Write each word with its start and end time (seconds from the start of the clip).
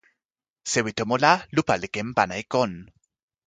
sewi 0.71 0.91
tomo 0.97 1.15
la, 1.23 1.33
lupa 1.55 1.73
li 1.81 1.87
ken 1.95 2.09
pana 2.17 2.33
e 2.41 2.43
kon. 2.53 2.71